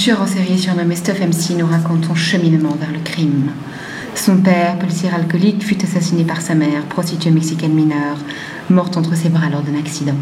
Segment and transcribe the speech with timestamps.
[0.00, 3.50] tueur en série surnommé Stuff MC nous raconte cheminement vers le crime.
[4.14, 8.16] Son père, policier alcoolique, fut assassiné par sa mère, prostituée mexicaine mineure,
[8.70, 10.14] morte entre ses bras lors d'un accident.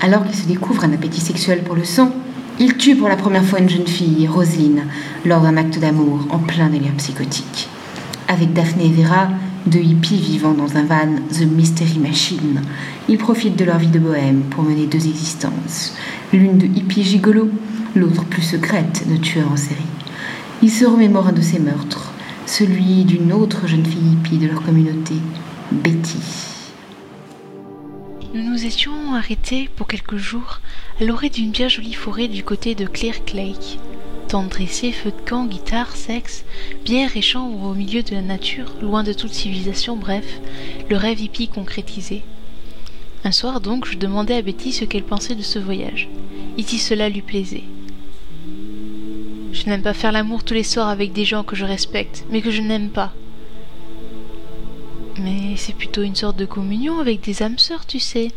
[0.00, 2.12] Alors qu'il se découvre un appétit sexuel pour le sang,
[2.60, 4.84] il tue pour la première fois une jeune fille, Roselyne,
[5.24, 7.68] lors d'un acte d'amour en plein délire psychotique.
[8.28, 9.26] Avec Daphné et Vera,
[9.66, 12.62] deux hippies vivant dans un van The Mystery Machine,
[13.08, 15.94] ils profitent de leur vie de bohème pour mener deux existences,
[16.32, 17.50] l'une de hippie gigolo,
[17.94, 19.80] l'autre plus secrète de tueur en série.
[20.62, 22.12] Ils se remémorent un de ces meurtres,
[22.46, 25.14] celui d'une autre jeune fille hippie de leur communauté,
[25.72, 26.18] Betty.
[28.34, 30.60] Nous nous étions arrêtés pour quelques jours
[31.00, 33.78] à l'orée d'une bien jolie forêt du côté de Clear Lake.
[34.34, 36.44] Tente dressée, feu de camp, guitare, sexe,
[36.84, 40.40] bière et chambre au milieu de la nature, loin de toute civilisation, bref,
[40.90, 42.24] le rêve hippie concrétisé.
[43.22, 46.08] Un soir donc, je demandai à Betty ce qu'elle pensait de ce voyage,
[46.58, 47.62] et si cela lui plaisait.
[49.52, 52.40] Je n'aime pas faire l'amour tous les soirs avec des gens que je respecte, mais
[52.42, 53.12] que je n'aime pas.
[55.20, 58.32] Mais c'est plutôt une sorte de communion avec des âmes sœurs, tu sais.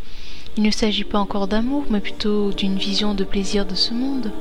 [0.57, 4.31] Il ne s'agit pas encore d'amour, mais plutôt d'une vision de plaisir de ce monde.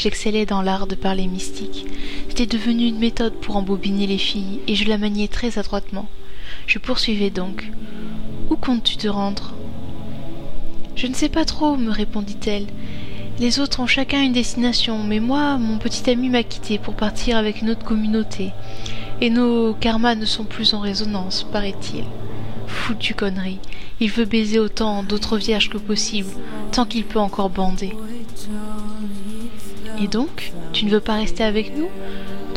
[0.00, 1.84] J'excellais dans l'art de parler mystique.
[2.28, 6.06] C'était devenu une méthode pour embobiner les filles, et je la maniais très adroitement.
[6.68, 7.68] Je poursuivais donc.
[8.48, 9.54] Où comptes-tu te rendre?
[10.94, 12.68] Je ne sais pas trop, me répondit-elle.
[13.40, 17.36] Les autres ont chacun une destination, mais moi, mon petit ami m'a quitté pour partir
[17.36, 18.52] avec une autre communauté.
[19.20, 22.04] Et nos karmas ne sont plus en résonance, paraît-il.
[22.68, 23.58] Foutue connerie.
[23.98, 26.30] Il veut baiser autant d'autres vierges que possible,
[26.70, 27.96] tant qu'il peut encore bander.
[30.00, 31.88] Et donc, tu ne veux pas rester avec nous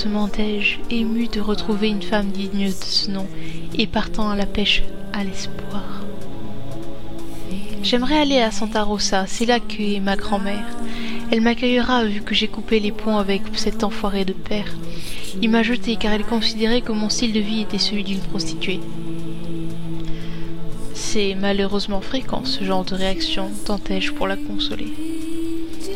[0.04, 3.28] demandai-je, ému de retrouver une femme digne de ce nom,
[3.78, 6.04] et partant à la pêche à l'espoir.
[7.84, 10.66] J'aimerais aller à Santa Rosa, c'est là qu'est ma grand-mère.
[11.32, 14.76] Elle m'accueillera vu que j'ai coupé les ponts avec cet enfoiré de père.
[15.42, 18.80] Il m'a jeté car elle considérait que mon style de vie était celui d'une prostituée.
[20.94, 24.94] C'est malheureusement fréquent ce genre de réaction, tentai-je pour la consoler.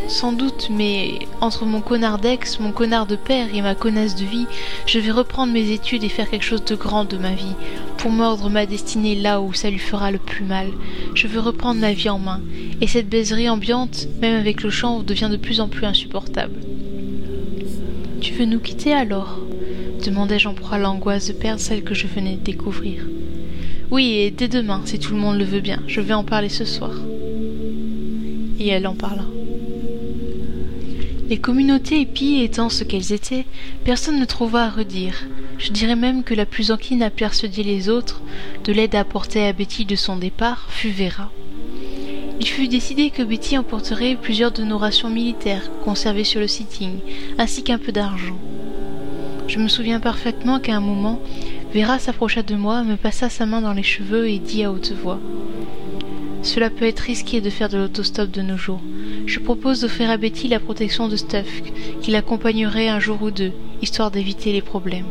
[0.07, 4.23] Sans doute, mais entre mon connard d'ex, mon connard de père et ma connasse de
[4.23, 4.45] vie,
[4.85, 7.55] je vais reprendre mes études et faire quelque chose de grand de ma vie,
[7.97, 10.67] pour mordre ma destinée là où ça lui fera le plus mal.
[11.15, 12.39] Je veux reprendre ma vie en main,
[12.81, 16.59] et cette baiserie ambiante, même avec le chanvre, devient de plus en plus insupportable.
[18.21, 19.39] Tu veux nous quitter alors?
[20.05, 23.07] demandai-je en proie à l'angoisse de perdre celle que je venais de découvrir.
[23.89, 26.49] Oui, et dès demain, si tout le monde le veut bien, je vais en parler
[26.49, 26.91] ce soir.
[28.59, 29.23] Et elle en parla.
[31.27, 33.45] Les communautés épis étant ce qu'elles étaient,
[33.83, 35.25] personne ne trouva à redire.
[35.57, 38.21] Je dirais même que la plus encline à persuader les autres
[38.63, 41.31] de l'aide apportée à Betty de son départ fut Vera.
[42.39, 46.99] Il fut décidé que Betty emporterait plusieurs de nos rations militaires conservées sur le sitting,
[47.39, 48.37] ainsi qu'un peu d'argent.
[49.47, 51.19] Je me souviens parfaitement qu'à un moment,
[51.73, 54.91] Vera s'approcha de moi, me passa sa main dans les cheveux et dit à haute
[54.91, 55.19] voix
[56.45, 58.79] Cela peut être risqué de faire de l'autostop de nos jours.
[59.25, 61.63] Je propose d'offrir à Betty la protection de Stuff,
[62.01, 63.51] qui l'accompagnerait un jour ou deux,
[63.81, 65.07] histoire d'éviter les problèmes.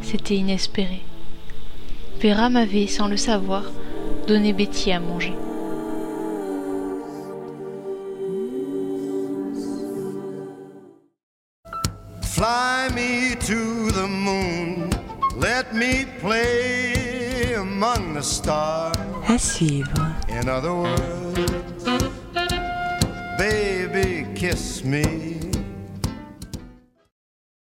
[0.00, 1.00] C'était inespéré.
[2.22, 3.64] Vera m'avait, sans le savoir,
[4.28, 5.34] donné Betty à manger.
[12.22, 14.88] Fly me to the moon,
[15.36, 17.15] let me play
[17.56, 18.96] among the stars.
[19.26, 20.14] À suivre.
[20.28, 21.40] In other words,
[23.38, 25.35] baby, kiss me